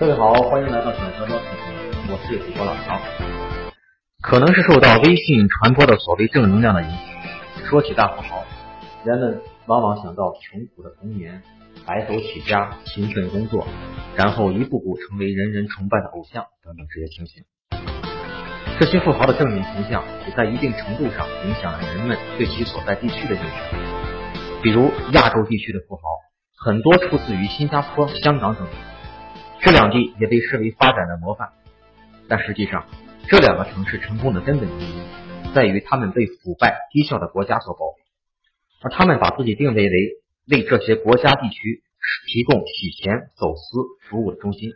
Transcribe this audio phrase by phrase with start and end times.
[0.00, 2.98] 各位好，欢迎来到小乔乔视频，我是主播老乔。
[4.22, 8.42] 可能是受到微信传播的所谓正能量的影响，说起大富豪，
[9.04, 11.42] 人们往往想到穷苦的童年、
[11.84, 13.66] 白手起家、勤奋工作，
[14.16, 17.44] 然后一步步成为人人崇拜的偶像等等这些情形。
[18.78, 24.62] 这些富豪的正面形象也在一定程度上影响了人们对其所在地区的印象。
[24.62, 26.02] 比如亚洲地区的富豪，
[26.56, 28.76] 很多出自于新加坡、香港等地，
[29.62, 31.52] 这两地也被视为发展的模范。
[32.28, 32.86] 但实际上，
[33.28, 38.02] 这两个城市成功的根本原因，在于他们被腐败低效的国家所包围，
[38.82, 39.92] 而他们把自己定位为
[40.48, 41.82] 为这些国家地区
[42.26, 43.78] 提供洗钱、走私
[44.08, 44.72] 服务的中心。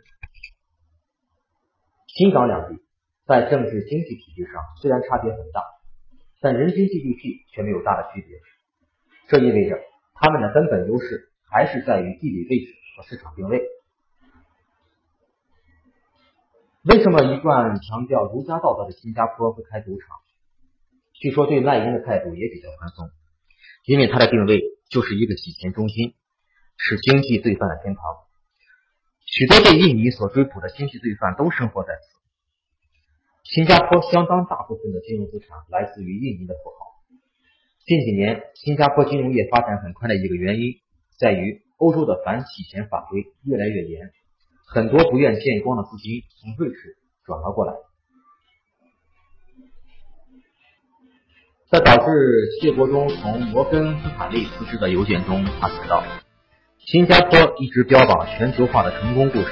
[2.07, 2.81] 新港两地。
[3.27, 5.63] 在政治经济体系上虽然差别很大，
[6.41, 8.37] 但人均 GDP 却没有大的区别。
[9.27, 9.79] 这意味着
[10.13, 13.63] 他们的根本优势还是在于地理位置和市场定位。
[16.85, 20.07] 为什么一贯强调儒家道德的新加坡会开赌场？
[21.13, 23.09] 据说对卖淫的态度也比较宽松，
[23.85, 24.61] 因为它的定位
[24.91, 26.13] 就是一个洗钱中心，
[26.77, 28.03] 是经济罪犯的天堂。
[29.25, 32.01] 许多被印尼所追捕的经济罪犯都生活在此。
[33.45, 37.01] 新加坡相当大部分的金融资产来自于印尼的富豪。
[37.83, 40.81] 近几年，新加坡金融业发展很快的一个原因，
[41.17, 44.11] 在于欧洲的反洗钱法规越来越严，
[44.65, 47.73] 很多不愿见光的资金从瑞士转了过来。
[51.71, 52.05] 这导致
[52.59, 56.03] 谢国忠从摩根斯坦利辞职的邮件中，他写道
[56.79, 59.51] ：“新加坡一直标榜全球化的成功故事，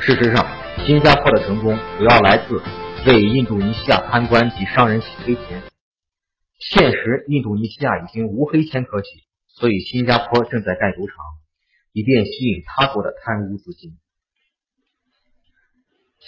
[0.00, 0.46] 事实上，
[0.86, 2.62] 新加坡的成功主要来自。”
[3.06, 5.62] 为印度尼西亚贪官及商人洗黑钱，
[6.58, 9.08] 现实印度尼西亚已经无黑钱可洗，
[9.46, 11.16] 所以新加坡正在盖赌场，
[11.92, 13.96] 以便吸引他国的贪污资金。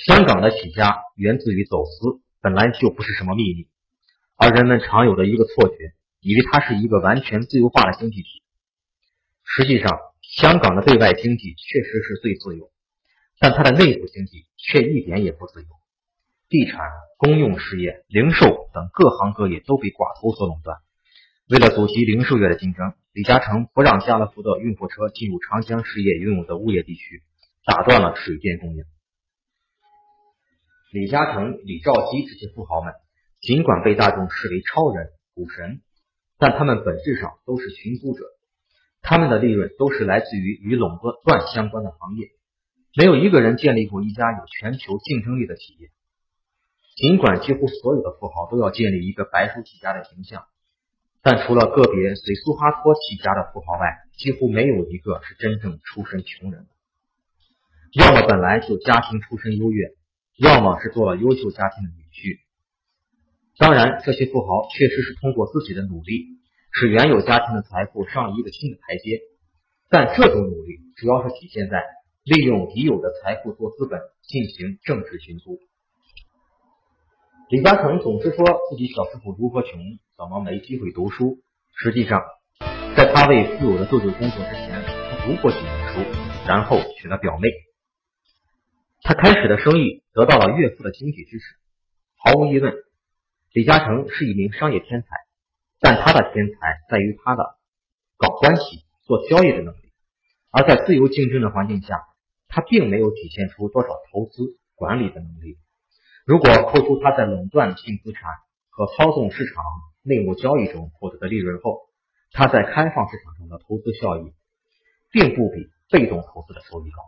[0.09, 3.69] 香港的起家源自于走私，本来就不是什么秘密，
[4.39, 8.43] 而人们常有的一个错觉，以为它是一个完全自由化的经济体。
[9.45, 12.71] 实际上，香港的对外经济确实是最自由，
[13.39, 15.67] 但它的内部经济却一点也不自由。
[16.49, 16.81] 地产、
[17.19, 20.79] 公用事业、零售等各行各业都被寡头所垄断。
[21.51, 27.23] 为了阻击零售业的竞争，李嘉诚不让家乐福的运货车进入长江实业拥有的物业地区，
[27.67, 28.85] 打断了水电供应。
[30.91, 32.95] 李嘉诚、李兆基这些富豪们，
[33.41, 35.83] 尽管被大众视为超人、股神，
[36.39, 38.25] 但他们本质上都是寻租者。
[39.03, 42.29] 他们的利润都是来自于与垄断相关的行业，
[42.97, 45.91] 没有一个人建立过一家有全球竞争力的企业。
[46.97, 50.47] 尽管几乎所有的富豪都要建立一个白手起家的形象，
[51.23, 56.69] 但除了个别随苏哈托起家的富豪外，几乎没有一个是真正出身穷人的。
[57.93, 59.95] 要么本来就家庭出身优越，
[60.39, 62.39] 要么是做了优秀家庭的女婿。
[63.59, 66.39] 当然，这些富豪确实是通过自己的努力，
[66.71, 69.19] 使原有家庭的财富上了一个新的台阶。
[69.91, 71.83] 但这种努力主要是体现在
[72.23, 75.59] 利用已有的财富做资本，进行政治寻租。
[77.49, 79.81] 李嘉诚总是说自己小时候如何穷，
[80.17, 81.39] 怎么没机会读书。
[81.75, 82.23] 实际上，
[82.97, 84.71] 在他为富有的舅舅工作之前，
[85.11, 86.01] 他读过几年书，
[86.47, 87.49] 然后娶了表妹。
[89.03, 91.45] 他开始的生意得到了岳父的经济支持。
[92.17, 92.75] 毫无疑问，
[93.53, 95.09] 李嘉诚是一名商业天才，
[95.81, 97.57] 但他的天才在于他的
[98.17, 99.93] 搞关系、做交易的能力。
[100.51, 102.03] 而在自由竞争的环境下，
[102.49, 105.59] 他并没有体现出多少投资管理的能力。
[106.25, 108.23] 如果扣除他在垄断性资产
[108.69, 109.63] 和操纵市场
[110.03, 111.89] 内幕交易中获得的利润后，
[112.33, 114.35] 他在开放市场中的投资效益
[115.11, 117.03] 并不比被动投资的收益高。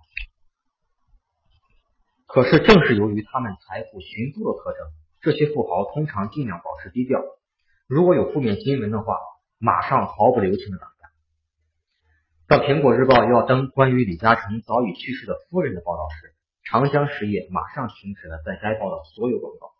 [2.32, 4.86] 可是，正是由于他们财富寻租的特征，
[5.20, 7.20] 这些富豪通常尽量保持低调。
[7.88, 9.18] 如果有负面新闻的话，
[9.58, 11.10] 马上毫不留情的打开。
[12.46, 16.32] 当苹果日报要登关于李嘉诚早已去世的夫人的报道时，
[16.62, 19.72] 长江实业马上停止了在该报的所有广告。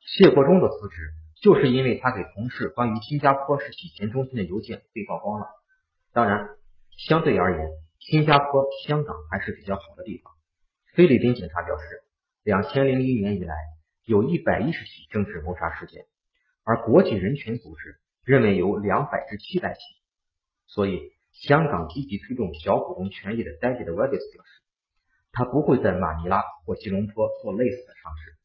[0.00, 5.46] 谢国忠的辞职，就是因为他给同事关于新加坡是洗钱中心的邮件被曝光了。
[6.12, 6.48] 当然，
[6.98, 7.70] 相对而言，
[8.00, 10.33] 新加坡、香港还是比较好的地方。
[10.94, 12.04] 菲律宾警察表示，
[12.44, 13.56] 两千零一年以来
[14.04, 16.06] 有一百一十起政治谋杀事件，
[16.62, 19.80] 而国际人权组织认为有两百至七百起。
[20.68, 24.62] 所以，香港积极推动小股东权益的 David w e b b s 表示。
[25.36, 28.36] 他不会在马尼拉或吉隆坡做类似的尝试。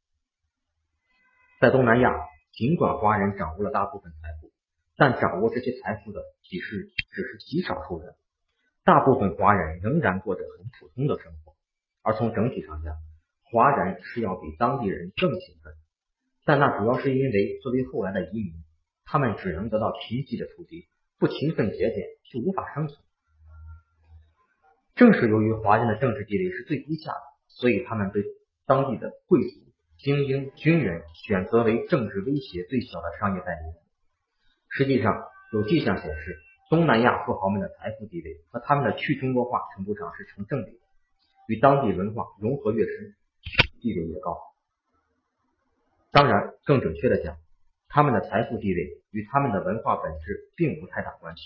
[1.62, 2.10] 在东南亚，
[2.52, 4.52] 尽管华人掌握了大部分财富，
[4.98, 8.16] 但掌握这些财富的只是只是极少数人，
[8.84, 11.49] 大部分华人仍然过着很普通的生活。
[12.02, 12.96] 而从整体上讲，
[13.52, 15.74] 华人是要比当地人更勤奋，
[16.46, 18.54] 但那主要是因为作为后来的移民，
[19.06, 20.88] 他们只能得到贫瘠的土地，
[21.18, 23.00] 不勤奋节俭就无法生存。
[24.96, 28.22] 正是由于华人的政治地位是最低下的，所以他们被
[28.66, 33.76] 当地的贵族、精英、军人选择为政治威胁最小的商业代理人。
[34.70, 35.24] 实际上，
[35.54, 36.38] 有迹象显示，
[36.70, 40.80] 东南亚富豪们的财富地位和他们的去中国化程度上是成正比的，
[41.50, 43.16] 与当地文化融合越深。
[43.82, 44.38] 地位越高，
[46.12, 47.38] 当然，更准确的讲，
[47.88, 51.44] 他们的财富地位与他们的文化本质并无太大关系，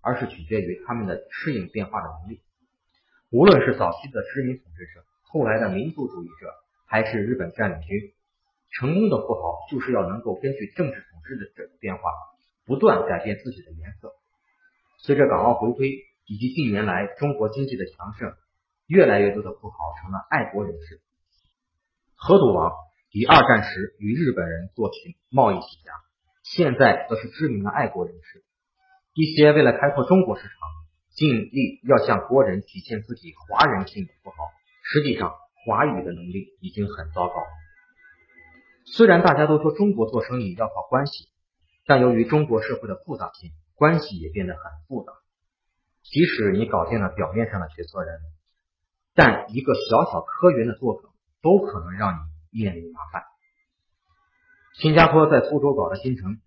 [0.00, 2.42] 而是取决于他们的适应变化的能力。
[3.30, 6.52] 无论是早期的殖民统治者，后来的民族主义者，
[6.86, 8.12] 还是日本占领军，
[8.72, 12.10] 成功的富豪就是要能够根据政治统治的这个变化，
[12.66, 14.12] 不断改变自己的颜色。
[14.98, 18.34] 随着港澳回归以及近年来中国经济的强盛，
[18.86, 21.00] 越来越多的富豪成了爱国人士。
[22.14, 22.72] 河赌王
[23.10, 25.92] 以二战时与日本人做起贸易起家，
[26.42, 28.44] 现在则是知名的爱国人士。
[29.14, 30.50] 一些为了开拓中国市场，
[31.10, 34.36] 尽力要向国人体现自己华人性的富豪，
[34.82, 35.34] 实际上
[35.64, 37.34] 华语的能力已经很糟糕。
[38.84, 41.28] 虽然大家都说中国做生意要靠关系，
[41.86, 45.12] 但由于中国社会的复杂性，关系也变得很复杂。
[46.02, 48.20] 即使你搞定了表面上的决策人，
[49.16, 51.10] 但一个小小科员的作梗。
[51.42, 52.18] 都可能让你
[52.60, 53.22] 面临麻烦。
[54.74, 56.40] 新加坡在苏州搞的新城，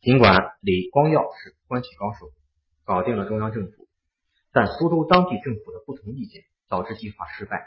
[0.00, 2.30] 尽管李光耀是关系高手，
[2.86, 3.88] 搞定了中央政府，
[4.50, 7.66] 但苏州当地政府的不同意见导致计划失败。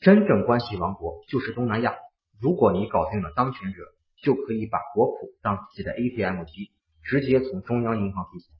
[0.00, 1.94] 真正关系王国就是东南亚，
[2.40, 3.82] 如果你搞定了当权者，
[4.22, 6.72] 就可以把国库当自己的 ATM 机，
[7.02, 8.54] 直接从中央银行提钱。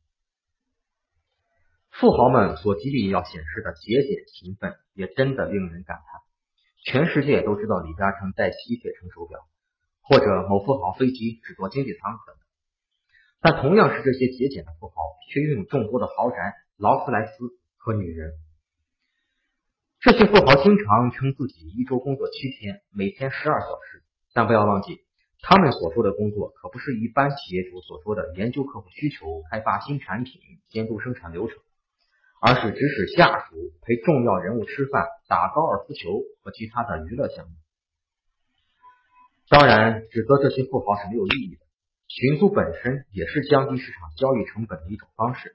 [1.92, 6.20] 富豪们所极力要显示的节俭勤奋，也真的令人感叹。
[6.84, 9.38] 全世界都知道李嘉诚戴吸铁城手表，
[10.00, 12.34] 或者某富豪飞机只坐经济舱等，
[13.40, 14.94] 但同样是这些节俭的富豪，
[15.30, 17.32] 却拥有众多的豪宅、劳斯莱斯
[17.76, 18.32] 和女人。
[20.00, 24.02] 这些富豪经常称自己一周工作七天，每天十二小时，
[24.32, 25.04] 但不要忘记，
[25.42, 30.40] 他们所说的工作可不是一般企业主所说的研究客户需求、开发新产品、
[30.70, 31.58] 监督生产流程。
[32.44, 37.52] 而是指使下属陪重要人物吃饭、打高尔夫球和其他的娱乐项目。
[39.48, 41.62] 当然，指责这些富豪是没有意义的。
[42.08, 45.54] 寻租本身也是降低市场交易成本的一种方式，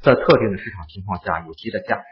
[0.00, 2.04] 在特定的市场情况下有其的价值。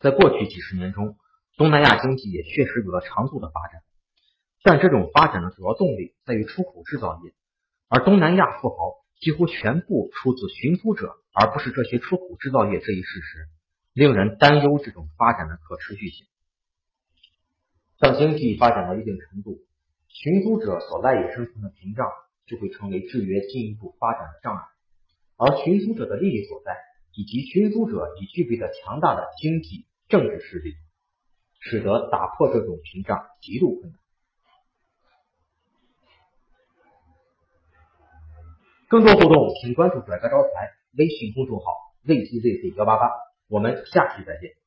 [0.00, 1.16] 在过去几十年中，
[1.56, 3.82] 东南亚经济也确实有了长足的发展，
[4.64, 7.32] 但这种发展的主要动力在于出口制造业，
[7.88, 8.96] 而东南亚富豪。
[9.20, 13.48] 几乎全部出自寻租者，而不是这些出口制造业这一事实，
[13.92, 16.26] 令人担忧这种发展的可持续性。
[17.98, 19.58] 当经济发展到一定程度，
[20.06, 22.06] 寻租者所赖以生存的屏障
[22.46, 24.62] 就会成为制约进一步发展的障碍，
[25.36, 26.76] 而寻租者的利益所在，
[27.12, 30.74] 以及寻租者已具备的强大的经济政治势力，
[31.58, 33.98] 使得打破这种屏障极度困难。
[38.88, 41.66] 更多互动，请关注“拽哥招财”微信公众号
[42.06, 43.10] “zzzz 幺八八”。
[43.48, 44.57] 我们下期再见。